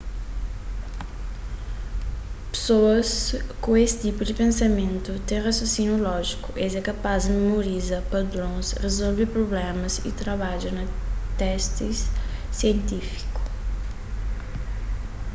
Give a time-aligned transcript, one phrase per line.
[2.51, 3.09] pesoas
[3.61, 9.23] ku es tipu di pensamentu ten rasionsíniu lójiku es é kapaz di memoriza padrons rezolve
[9.35, 10.85] prublémas y trabadja na
[11.41, 11.97] testis
[12.59, 13.41] sientifíku